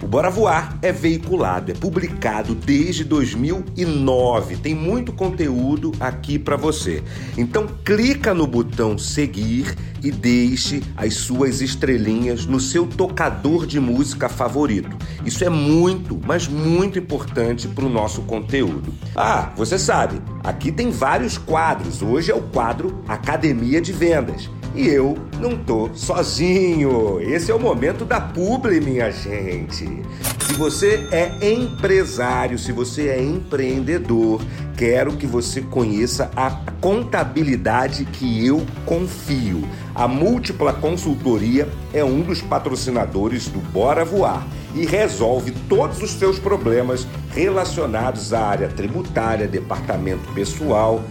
O 0.00 0.06
Bora 0.06 0.30
Voar 0.30 0.78
é 0.80 0.92
veiculado, 0.92 1.72
é 1.72 1.74
publicado 1.74 2.54
desde 2.54 3.02
2009. 3.02 4.56
Tem 4.58 4.74
muito 4.74 5.12
conteúdo 5.12 5.92
aqui 5.98 6.38
para 6.38 6.56
você. 6.56 7.02
Então 7.36 7.66
clica 7.84 8.32
no 8.32 8.46
botão 8.46 8.96
seguir 8.96 9.74
e 10.02 10.12
deixe 10.12 10.82
as 10.96 11.14
suas 11.14 11.60
estrelinhas 11.60 12.46
no 12.46 12.60
seu 12.60 12.86
tocador 12.86 13.66
de 13.66 13.80
música 13.80 14.28
favorito. 14.28 14.96
Isso 15.24 15.44
é 15.44 15.48
muito, 15.48 16.20
mas 16.24 16.46
muito 16.46 16.98
importante 16.98 17.66
para 17.66 17.84
o 17.84 17.90
nosso 17.90 18.22
conteúdo. 18.22 18.94
Ah, 19.16 19.52
você 19.56 19.78
sabe, 19.78 20.22
aqui 20.44 20.70
tem 20.70 20.90
vários 20.90 21.36
quadros. 21.36 22.02
Hoje 22.02 22.30
é 22.30 22.34
o 22.34 22.42
quadro 22.42 23.02
Academia 23.08 23.80
de 23.80 23.92
Vendas. 23.92 24.48
E 24.74 24.86
eu 24.86 25.16
não 25.40 25.56
tô 25.56 25.90
sozinho. 25.94 27.20
Esse 27.20 27.50
é 27.50 27.54
o 27.54 27.60
momento 27.60 28.04
da 28.04 28.20
publi, 28.20 28.80
minha 28.80 29.10
gente. 29.10 30.02
Se 30.46 30.54
você 30.54 31.06
é 31.10 31.52
empresário, 31.52 32.58
se 32.58 32.72
você 32.72 33.08
é 33.08 33.22
empreendedor, 33.22 34.40
quero 34.76 35.16
que 35.16 35.26
você 35.26 35.60
conheça 35.60 36.30
a 36.36 36.50
contabilidade 36.80 38.04
que 38.04 38.46
eu 38.46 38.64
confio. 38.86 39.62
A 39.94 40.06
Múltipla 40.06 40.72
Consultoria 40.72 41.68
é 41.92 42.04
um 42.04 42.20
dos 42.20 42.40
patrocinadores 42.40 43.48
do 43.48 43.58
Bora 43.58 44.04
Voar 44.04 44.46
e 44.74 44.86
resolve 44.86 45.52
todos 45.68 46.00
os 46.02 46.12
seus 46.12 46.38
problemas 46.38 47.06
relacionados 47.34 48.32
à 48.32 48.46
área 48.46 48.68
tributária, 48.68 49.48
departamento 49.48 50.32
pessoal. 50.32 51.02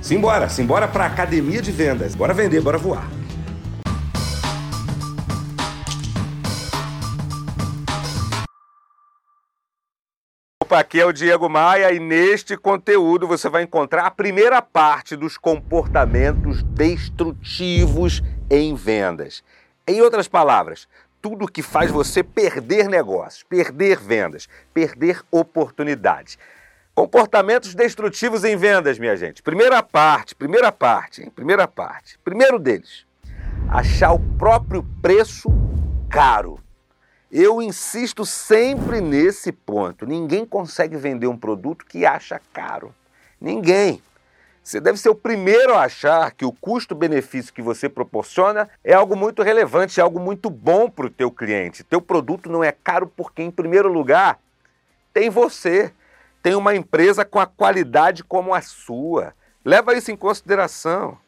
Simbora, 0.00 0.48
simbora 0.48 0.86
para 0.86 1.04
a 1.04 1.06
academia 1.06 1.62
de 1.62 1.72
vendas. 1.72 2.14
Bora 2.14 2.34
vender, 2.34 2.60
bora 2.60 2.76
voar. 2.76 3.08
Opa, 10.74 10.80
aqui 10.80 11.00
é 11.00 11.06
o 11.06 11.12
Diego 11.12 11.48
Maia 11.48 11.92
e 11.92 12.00
neste 12.00 12.56
conteúdo 12.56 13.28
você 13.28 13.48
vai 13.48 13.62
encontrar 13.62 14.06
a 14.06 14.10
primeira 14.10 14.60
parte 14.60 15.14
dos 15.14 15.38
comportamentos 15.38 16.64
destrutivos 16.64 18.20
em 18.50 18.74
vendas. 18.74 19.44
Em 19.86 20.00
outras 20.00 20.26
palavras, 20.26 20.88
tudo 21.22 21.46
que 21.46 21.62
faz 21.62 21.92
você 21.92 22.24
perder 22.24 22.88
negócios, 22.88 23.44
perder 23.44 24.00
vendas, 24.00 24.48
perder 24.72 25.22
oportunidades. 25.30 26.36
Comportamentos 26.92 27.72
destrutivos 27.72 28.42
em 28.42 28.56
vendas, 28.56 28.98
minha 28.98 29.16
gente. 29.16 29.44
Primeira 29.44 29.80
parte, 29.80 30.34
primeira 30.34 30.72
parte, 30.72 31.22
hein? 31.22 31.30
primeira 31.30 31.68
parte. 31.68 32.18
Primeiro 32.24 32.58
deles, 32.58 33.06
achar 33.68 34.10
o 34.12 34.18
próprio 34.18 34.84
preço 35.00 35.48
caro. 36.10 36.58
Eu 37.30 37.60
insisto 37.60 38.24
sempre 38.24 39.00
nesse 39.00 39.50
ponto. 39.50 40.06
Ninguém 40.06 40.46
consegue 40.46 40.96
vender 40.96 41.26
um 41.26 41.36
produto 41.36 41.84
que 41.84 42.06
acha 42.06 42.40
caro. 42.52 42.94
Ninguém. 43.40 44.02
Você 44.62 44.80
deve 44.80 44.98
ser 44.98 45.10
o 45.10 45.14
primeiro 45.14 45.74
a 45.74 45.82
achar 45.82 46.30
que 46.32 46.44
o 46.44 46.52
custo-benefício 46.52 47.52
que 47.52 47.60
você 47.60 47.86
proporciona 47.86 48.68
é 48.82 48.94
algo 48.94 49.14
muito 49.14 49.42
relevante, 49.42 50.00
é 50.00 50.02
algo 50.02 50.18
muito 50.18 50.48
bom 50.48 50.88
para 50.88 51.06
o 51.06 51.10
teu 51.10 51.30
cliente. 51.30 51.84
Teu 51.84 52.00
produto 52.00 52.50
não 52.50 52.64
é 52.64 52.72
caro 52.72 53.06
porque, 53.06 53.42
em 53.42 53.50
primeiro 53.50 53.92
lugar, 53.92 54.38
tem 55.12 55.28
você. 55.28 55.92
Tem 56.42 56.54
uma 56.54 56.74
empresa 56.74 57.24
com 57.24 57.38
a 57.38 57.46
qualidade 57.46 58.24
como 58.24 58.54
a 58.54 58.62
sua. 58.62 59.34
Leva 59.64 59.94
isso 59.94 60.10
em 60.10 60.16
consideração. 60.16 61.18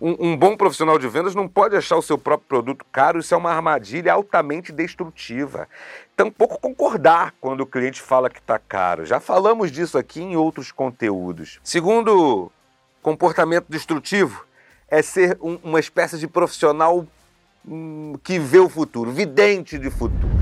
Um, 0.00 0.30
um, 0.30 0.36
bom 0.36 0.56
profissional 0.56 0.96
de 0.96 1.08
vendas 1.08 1.34
não 1.34 1.48
pode 1.48 1.74
achar 1.74 1.96
o 1.96 2.02
seu 2.02 2.16
próprio 2.16 2.46
produto 2.46 2.84
caro, 2.92 3.18
isso 3.18 3.34
é 3.34 3.36
uma 3.36 3.50
armadilha 3.50 4.12
altamente 4.12 4.70
destrutiva. 4.70 5.68
Tampouco 6.16 6.60
concordar 6.60 7.34
quando 7.40 7.62
o 7.62 7.66
cliente 7.66 8.00
fala 8.00 8.30
que 8.30 8.38
está 8.38 8.60
caro. 8.60 9.04
Já 9.04 9.18
falamos 9.18 9.72
disso 9.72 9.98
aqui 9.98 10.22
em 10.22 10.36
outros 10.36 10.70
conteúdos. 10.70 11.58
Segundo 11.64 12.50
comportamento 13.02 13.66
destrutivo, 13.68 14.46
é 14.88 15.02
ser 15.02 15.36
um, 15.40 15.58
uma 15.64 15.80
espécie 15.80 16.16
de 16.16 16.28
profissional 16.28 17.04
hum, 17.66 18.14
que 18.22 18.38
vê 18.38 18.58
o 18.58 18.68
futuro, 18.68 19.10
vidente 19.10 19.78
de 19.78 19.90
futuro. 19.90 20.38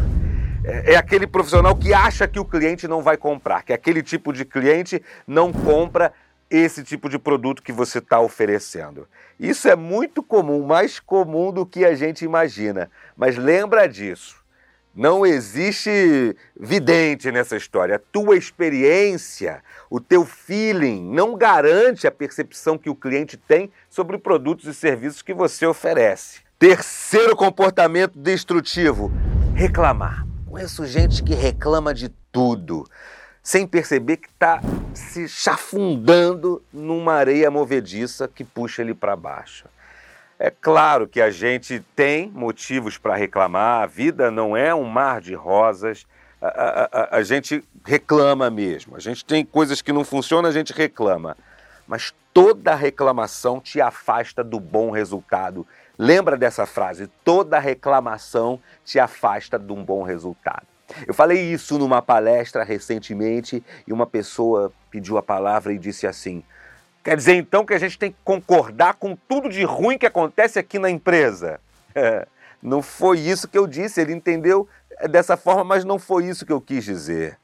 É, 0.64 0.94
é 0.94 0.96
aquele 0.96 1.26
profissional 1.26 1.74
que 1.74 1.94
acha 1.94 2.28
que 2.28 2.38
o 2.38 2.44
cliente 2.44 2.86
não 2.86 3.00
vai 3.00 3.16
comprar, 3.16 3.62
que 3.62 3.72
aquele 3.72 4.02
tipo 4.02 4.32
de 4.32 4.44
cliente 4.44 5.02
não 5.26 5.50
compra 5.50 6.12
esse 6.50 6.82
tipo 6.82 7.08
de 7.08 7.18
produto 7.18 7.62
que 7.62 7.72
você 7.72 7.98
está 7.98 8.20
oferecendo. 8.20 9.08
Isso 9.38 9.68
é 9.68 9.76
muito 9.76 10.22
comum, 10.22 10.64
mais 10.64 11.00
comum 11.00 11.52
do 11.52 11.66
que 11.66 11.84
a 11.84 11.94
gente 11.94 12.24
imagina. 12.24 12.90
Mas 13.16 13.36
lembra 13.36 13.86
disso. 13.86 14.44
Não 14.94 15.26
existe 15.26 16.34
vidente 16.58 17.30
nessa 17.30 17.54
história. 17.54 17.96
A 17.96 17.98
tua 17.98 18.34
experiência, 18.34 19.62
o 19.90 20.00
teu 20.00 20.24
feeling 20.24 21.12
não 21.12 21.36
garante 21.36 22.06
a 22.06 22.10
percepção 22.10 22.78
que 22.78 22.88
o 22.88 22.94
cliente 22.94 23.36
tem 23.36 23.70
sobre 23.90 24.16
produtos 24.16 24.64
e 24.64 24.72
serviços 24.72 25.20
que 25.20 25.34
você 25.34 25.66
oferece. 25.66 26.40
Terceiro 26.58 27.36
comportamento 27.36 28.18
destrutivo: 28.18 29.12
reclamar. 29.54 30.26
Conheço 30.48 30.86
gente 30.86 31.22
que 31.22 31.34
reclama 31.34 31.92
de 31.92 32.08
tudo 32.32 32.86
sem 33.46 33.64
perceber 33.64 34.16
que 34.16 34.26
está 34.26 34.60
se 34.92 35.28
chafundando 35.28 36.60
numa 36.72 37.12
areia 37.12 37.48
movediça 37.48 38.26
que 38.26 38.42
puxa 38.42 38.82
ele 38.82 38.92
para 38.92 39.14
baixo. 39.14 39.66
É 40.36 40.50
claro 40.50 41.06
que 41.06 41.20
a 41.20 41.30
gente 41.30 41.78
tem 41.94 42.28
motivos 42.28 42.98
para 42.98 43.14
reclamar, 43.14 43.84
a 43.84 43.86
vida 43.86 44.32
não 44.32 44.56
é 44.56 44.74
um 44.74 44.82
mar 44.82 45.20
de 45.20 45.32
rosas, 45.32 46.04
a, 46.42 46.48
a, 46.48 46.84
a, 46.92 47.16
a, 47.18 47.22
gente 47.22 47.62
reclama 47.84 48.50
mesmo. 48.50 48.96
A 48.96 49.00
gente 49.00 49.24
tem 49.24 49.44
coisas 49.44 49.80
que 49.80 49.92
não 49.92 50.02
funcionam, 50.02 50.50
a 50.50 50.52
gente 50.52 50.72
reclama. 50.72 51.36
Mas 51.86 52.12
toda 52.34 52.74
reclamação 52.74 53.60
te 53.60 53.80
afasta 53.80 54.42
do 54.42 54.58
bom 54.58 54.90
resultado. 54.90 55.64
Lembra 55.96 56.36
dessa 56.36 56.66
frase? 56.66 57.06
Toda 57.24 57.60
reclamação 57.60 58.60
te 58.84 58.98
afasta 58.98 59.56
de 59.56 59.72
um 59.72 59.84
bom 59.84 60.02
resultado. 60.02 60.75
Eu 61.06 61.14
falei 61.14 61.40
isso 61.52 61.78
numa 61.78 62.00
palestra 62.00 62.62
recentemente 62.64 63.62
e 63.86 63.92
uma 63.92 64.06
pessoa 64.06 64.72
pediu 64.90 65.18
a 65.18 65.22
palavra 65.22 65.72
e 65.72 65.78
disse 65.78 66.06
assim: 66.06 66.44
Quer 67.02 67.16
dizer 67.16 67.34
então 67.34 67.64
que 67.64 67.74
a 67.74 67.78
gente 67.78 67.98
tem 67.98 68.10
que 68.10 68.18
concordar 68.24 68.94
com 68.94 69.14
tudo 69.14 69.48
de 69.48 69.64
ruim 69.64 69.98
que 69.98 70.06
acontece 70.06 70.58
aqui 70.58 70.78
na 70.78 70.90
empresa? 70.90 71.60
É, 71.94 72.26
não 72.62 72.82
foi 72.82 73.20
isso 73.20 73.48
que 73.48 73.58
eu 73.58 73.66
disse, 73.66 74.00
ele 74.00 74.12
entendeu 74.12 74.68
dessa 75.10 75.36
forma, 75.36 75.64
mas 75.64 75.84
não 75.84 75.98
foi 75.98 76.26
isso 76.26 76.46
que 76.46 76.52
eu 76.52 76.60
quis 76.60 76.84
dizer. 76.84 77.38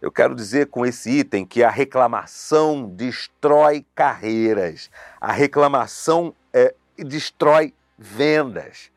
Eu 0.00 0.12
quero 0.12 0.34
dizer 0.34 0.66
com 0.66 0.86
esse 0.86 1.10
item 1.10 1.44
que 1.44 1.62
a 1.62 1.70
reclamação 1.70 2.88
destrói 2.88 3.84
carreiras, 3.94 4.90
a 5.20 5.32
reclamação 5.32 6.34
é, 6.52 6.72
destrói 6.96 7.74
vendas. 7.98 8.90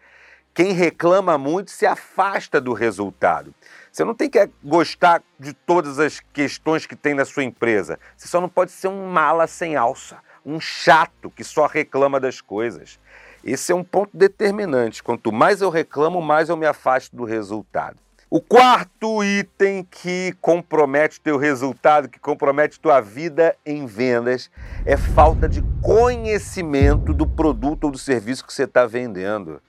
Quem 0.54 0.74
reclama 0.74 1.38
muito 1.38 1.72
se 1.72 1.86
afasta 1.86 2.60
do 2.60 2.74
resultado. 2.74 3.54
Você 3.92 4.06
não 4.06 4.14
tem 4.14 4.30
que 4.30 4.50
gostar 4.64 5.22
de 5.38 5.52
todas 5.52 6.00
as 6.00 6.22
questões 6.32 6.86
que 6.86 6.96
tem 6.96 7.14
na 7.14 7.26
sua 7.26 7.44
empresa. 7.44 8.00
Você 8.16 8.28
só 8.28 8.40
não 8.40 8.48
pode 8.48 8.72
ser 8.72 8.88
um 8.88 9.08
mala 9.08 9.48
sem 9.48 9.76
alça, 9.76 10.18
um 10.46 10.62
chato 10.62 11.30
que 11.30 11.44
só 11.44 11.68
reclama 11.68 12.20
das 12.20 12.40
coisas. 12.40 12.98
Esse 13.44 13.74
é 13.74 13.76
um 13.76 13.84
ponto 13.84 14.16
determinante. 14.16 15.04
Quanto 15.04 15.32
mais 15.32 15.62
eu 15.62 15.70
reclamo, 15.70 16.22
mais 16.22 16.48
eu 16.48 16.56
me 16.56 16.66
afasto 16.66 17.14
do 17.16 17.26
resultado. 17.26 17.98
O 18.30 18.40
quarto 18.40 19.22
item 19.26 19.86
que 19.92 20.34
compromete 20.40 21.20
teu 21.20 21.36
resultado, 21.36 22.08
que 22.08 22.18
compromete 22.18 22.80
tua 22.80 23.02
vida 23.02 23.58
em 23.66 23.86
vendas, 23.86 24.50
é 24.86 24.96
falta 24.96 25.50
de 25.50 25.62
conhecimento 25.82 27.14
do 27.14 27.28
produto 27.28 27.86
ou 27.86 27.92
do 27.92 27.98
serviço 27.98 28.48
que 28.48 28.54
você 28.54 28.64
está 28.64 28.86
vendendo. 28.86 29.62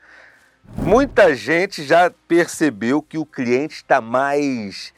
Muita 0.76 1.34
gente 1.34 1.84
já 1.84 2.10
percebeu 2.26 3.02
que 3.02 3.18
o 3.18 3.26
cliente 3.26 3.76
está 3.76 4.00
mais 4.00 4.92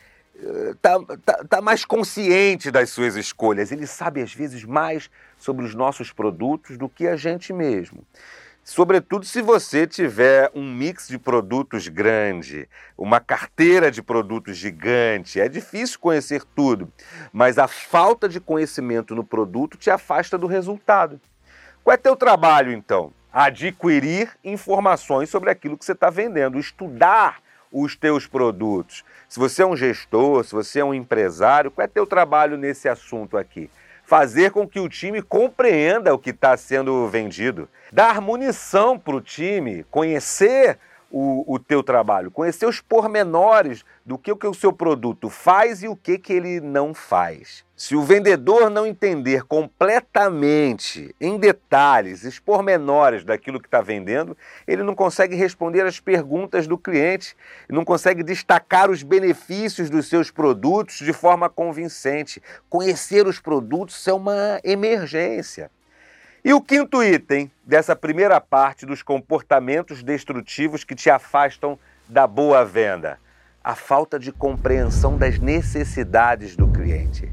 está 0.73 0.99
tá, 1.25 1.45
tá 1.45 1.61
mais 1.61 1.85
consciente 1.85 2.71
das 2.71 2.91
suas 2.91 3.17
escolhas. 3.17 3.73
Ele 3.73 3.87
sabe 3.87 4.21
às 4.21 4.35
vezes 4.35 4.65
mais 4.65 5.11
sobre 5.39 5.65
os 5.65 5.75
nossos 5.75 6.13
produtos 6.13 6.77
do 6.77 6.89
que 6.89 7.07
a 7.07 7.17
gente 7.17 7.53
mesmo. 7.53 8.05
Sobretudo 8.63 9.27
se 9.27 9.43
você 9.43 9.87
tiver 9.87 10.51
um 10.55 10.73
mix 10.73 11.07
de 11.07 11.19
produtos 11.19 11.87
grande, 11.87 12.67
uma 12.97 13.21
carteira 13.21 13.91
de 13.91 14.03
produtos 14.03 14.57
gigante. 14.57 15.39
É 15.39 15.51
difícil 15.51 15.99
conhecer 16.01 16.43
tudo, 16.57 16.91
mas 17.31 17.59
a 17.59 17.69
falta 17.69 18.27
de 18.27 18.41
conhecimento 18.41 19.15
no 19.15 19.23
produto 19.23 19.77
te 19.77 19.91
afasta 19.91 20.39
do 20.39 20.47
resultado. 20.47 21.21
Qual 21.83 21.93
é 21.93 21.99
teu 21.99 22.17
trabalho 22.17 22.73
então? 22.73 23.13
Adquirir 23.35 24.31
informações 24.45 25.29
sobre 25.29 25.51
aquilo 25.51 25.77
que 25.77 25.85
você 25.85 25.93
está 25.93 26.09
vendendo, 26.09 26.59
estudar 26.59 27.41
os 27.73 27.97
teus 27.97 28.27
produtos. 28.27 29.05
Se 29.29 29.41
você 29.41 29.63
é 29.63 29.67
um 29.67 29.77
gestor, 29.77 30.45
se 30.45 30.53
você 30.53 30.79
é 30.79 30.85
um 30.85 30.95
empresário, 30.95 31.71
qual 31.71 31.85
é 31.85 31.89
teu 31.89 32.07
trabalho 32.07 32.57
nesse 32.57 32.89
assunto 32.89 33.37
aqui? 33.37 33.69
fazer 34.05 34.51
com 34.51 34.69
que 34.69 34.79
o 34.79 34.89
time 34.89 35.23
compreenda 35.23 36.15
o 36.15 36.19
que 36.19 36.31
está 36.31 36.57
sendo 36.57 37.09
vendido, 37.09 37.69
dar 37.91 38.21
munição 38.21 38.99
para 38.99 39.17
o 39.17 39.21
time, 39.21 39.85
conhecer 39.85 40.79
o, 41.11 41.55
o 41.55 41.59
teu 41.59 41.83
trabalho, 41.83 42.31
conhecer 42.31 42.67
os 42.67 42.81
pormenores 42.81 43.85
do 44.05 44.19
que, 44.19 44.31
o 44.31 44.37
que 44.37 44.47
o 44.47 44.55
seu 44.55 44.73
produto 44.73 45.31
faz 45.31 45.83
e 45.83 45.89
o 45.89 45.97
que, 45.97 46.19
que 46.19 46.33
ele 46.33 46.61
não 46.61 46.93
faz. 46.93 47.64
Se 47.77 47.97
o 47.97 48.03
vendedor 48.05 48.71
não 48.71 48.87
entender 48.87 49.43
completamente, 49.43 51.13
em 51.21 51.37
detalhes, 51.37 52.23
os 52.23 52.39
pormenores 52.39 53.25
daquilo 53.25 53.61
que 53.61 53.67
está 53.67 53.81
vendendo, 53.81 54.37
ele 54.65 54.85
não 54.85 54.95
consegue 54.95 55.35
responder 55.35 55.85
às 55.85 55.99
perguntas 55.99 56.69
do 56.69 56.79
cliente, 56.79 57.37
não 57.69 57.85
consegue 57.85 58.23
destacar 58.23 58.91
os 58.91 59.03
benefícios 59.03 59.91
dos 59.91 60.09
seus 60.09 60.31
produtos 60.31 60.99
de 60.99 61.13
forma 61.13 61.51
convincente. 61.51 62.41
Conhecer 62.71 63.27
os 63.27 63.41
produtos 63.41 64.07
é 64.07 64.13
uma 64.13 64.61
emergência. 64.63 65.69
E 66.45 66.55
o 66.55 66.61
quinto 66.61 67.03
item 67.03 67.51
dessa 67.65 67.97
primeira 67.97 68.41
parte 68.41 68.87
dos 68.87 69.03
comportamentos 69.03 70.01
destrutivos 70.01 70.85
que 70.85 70.95
te 70.95 71.11
afastam 71.11 71.77
da 72.09 72.25
boa 72.25 72.65
venda: 72.65 73.19
a 73.65 73.75
falta 73.75 74.17
de 74.17 74.31
compreensão 74.31 75.19
das 75.19 75.41
necessidades 75.41 76.55
do 76.55 76.69
cliente. 76.69 77.33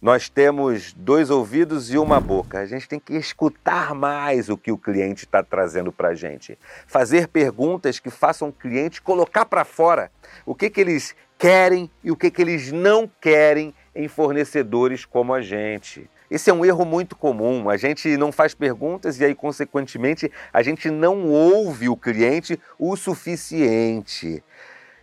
Nós 0.00 0.28
temos 0.28 0.92
dois 0.92 1.28
ouvidos 1.28 1.92
e 1.92 1.98
uma 1.98 2.20
boca. 2.20 2.60
A 2.60 2.66
gente 2.66 2.88
tem 2.88 3.00
que 3.00 3.14
escutar 3.14 3.96
mais 3.96 4.48
o 4.48 4.56
que 4.56 4.70
o 4.70 4.78
cliente 4.78 5.24
está 5.24 5.42
trazendo 5.42 5.90
para 5.90 6.10
a 6.10 6.14
gente. 6.14 6.56
Fazer 6.86 7.26
perguntas 7.26 7.98
que 7.98 8.08
façam 8.08 8.50
o 8.50 8.52
cliente 8.52 9.02
colocar 9.02 9.44
para 9.44 9.64
fora 9.64 10.08
o 10.46 10.54
que, 10.54 10.70
que 10.70 10.80
eles 10.80 11.16
querem 11.36 11.90
e 12.04 12.12
o 12.12 12.16
que, 12.16 12.30
que 12.30 12.40
eles 12.40 12.70
não 12.70 13.10
querem 13.20 13.74
em 13.92 14.06
fornecedores 14.06 15.04
como 15.04 15.34
a 15.34 15.42
gente. 15.42 16.08
Esse 16.30 16.48
é 16.48 16.52
um 16.52 16.64
erro 16.64 16.84
muito 16.84 17.16
comum. 17.16 17.68
A 17.68 17.76
gente 17.76 18.16
não 18.16 18.30
faz 18.30 18.54
perguntas 18.54 19.18
e 19.18 19.24
aí, 19.24 19.34
consequentemente, 19.34 20.30
a 20.52 20.62
gente 20.62 20.90
não 20.90 21.26
ouve 21.26 21.88
o 21.88 21.96
cliente 21.96 22.60
o 22.78 22.94
suficiente. 22.94 24.44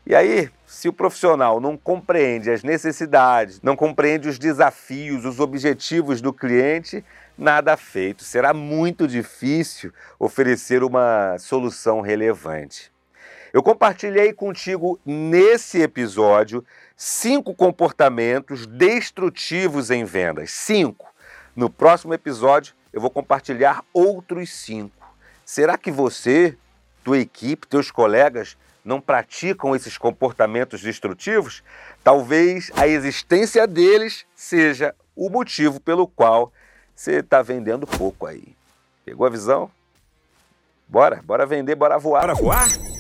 E 0.08 0.14
aí, 0.14 0.52
se 0.68 0.88
o 0.88 0.94
profissional 0.94 1.60
não 1.60 1.76
compreende 1.76 2.52
as 2.52 2.62
necessidades, 2.62 3.60
não 3.64 3.76
compreende 3.76 4.30
os 4.30 4.38
desafios, 4.38 5.26
os 5.26 5.40
objetivos 5.40 6.22
do 6.22 6.32
cliente, 6.32 7.04
nada 7.36 7.76
feito. 7.76 8.24
Será 8.24 8.54
muito 8.54 9.08
difícil 9.08 9.92
oferecer 10.20 10.84
uma 10.84 11.38
solução 11.40 12.02
relevante. 12.02 12.92
Eu 13.52 13.64
compartilhei 13.64 14.32
contigo 14.32 15.00
nesse 15.04 15.82
episódio 15.82 16.64
cinco 16.96 17.56
comportamentos 17.56 18.68
destrutivos 18.68 19.90
em 19.90 20.04
vendas. 20.04 20.52
Cinco. 20.52 21.12
No 21.56 21.68
próximo 21.68 22.14
episódio, 22.14 22.76
eu 22.94 23.02
vou 23.02 23.10
compartilhar 23.10 23.84
outros 23.92 24.52
cinco. 24.52 25.16
Será 25.44 25.78
que 25.78 25.90
você, 25.90 26.56
tua 27.04 27.18
equipe, 27.18 27.66
teus 27.66 27.90
colegas 27.90 28.56
não 28.86 29.02
praticam 29.02 29.76
esses 29.76 29.98
comportamentos 29.98 30.82
destrutivos? 30.82 31.64
Talvez 32.04 32.72
a 32.78 32.88
existência 32.88 33.68
deles 33.68 34.26
seja 34.36 34.96
o 35.16 35.30
motivo 35.30 35.80
pelo 35.80 36.08
qual 36.08 36.54
você 36.96 37.16
está 37.16 37.42
vendendo 37.42 37.86
pouco 37.86 38.26
aí. 38.26 38.56
Pegou 39.04 39.26
a 39.26 39.30
visão? 39.30 39.70
Bora, 40.88 41.22
bora 41.24 41.46
vender, 41.46 41.76
bora 41.76 41.98
voar. 41.98 42.22
Bora 42.22 42.36
voar? 42.36 42.95